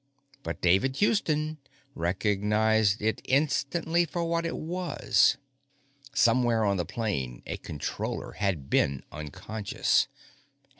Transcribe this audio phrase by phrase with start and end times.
[0.41, 1.59] But David Houston
[1.93, 5.37] recognized it instantly for what it was.
[6.11, 10.07] Somewhere on the plane, a Controller had been unconscious.